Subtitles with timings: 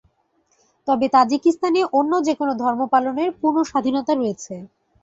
[0.87, 4.53] তবে তাজিকিস্তানে অন্য যেকোনো ধর্ম পালনের পূর্ণ স্বাধীনতা রয়েছে।